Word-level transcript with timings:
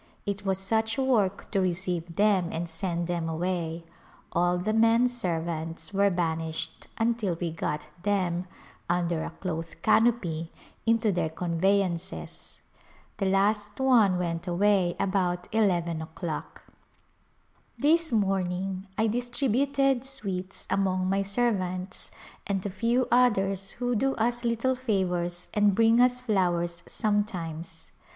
It 0.25 0.43
was 0.43 0.57
such 0.57 0.97
work 0.97 1.51
to 1.51 1.61
receive 1.61 2.15
them 2.15 2.49
and 2.51 2.67
send 2.67 3.05
them 3.05 3.29
away; 3.29 3.83
all 4.31 4.57
the 4.57 4.73
men 4.73 5.07
servants 5.07 5.93
were 5.93 6.09
banished 6.09 6.87
until 6.97 7.37
we 7.39 7.51
got 7.51 7.85
them— 8.01 8.47
under 8.89 9.23
a 9.23 9.29
cloth 9.29 9.79
canopy— 9.83 10.51
into 10.87 11.11
their 11.11 11.29
convey 11.29 11.81
ances. 11.83 12.61
The 13.17 13.27
last 13.27 13.79
one 13.79 14.17
went 14.17 14.47
away 14.47 14.95
about 14.99 15.47
eleven 15.51 16.01
o'clock. 16.01 16.63
This 17.77 18.11
morning 18.11 18.87
I 18.97 19.05
distributed 19.05 20.03
sweets 20.03 20.65
among 20.71 21.11
my 21.11 21.21
serv 21.21 21.61
ants 21.61 22.09
and 22.47 22.65
a 22.65 22.71
few 22.71 23.07
others 23.11 23.73
who 23.73 23.95
do 23.95 24.15
us 24.15 24.43
little 24.43 24.73
favors 24.73 25.47
and 25.53 25.75
bring 25.75 25.99
us 26.01 26.19
flowers 26.19 26.81
sometimes. 26.87 27.91